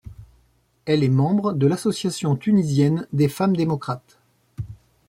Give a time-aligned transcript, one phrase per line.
[0.85, 4.17] Elle est membre de l'Association tunisienne des femmes démocrates.